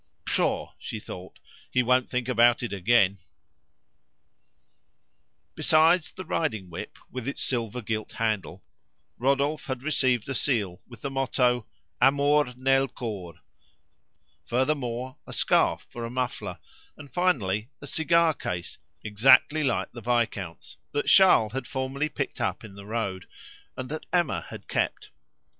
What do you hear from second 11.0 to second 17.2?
the motto Amor nel cor; furthermore, a scarf for a muffler, and,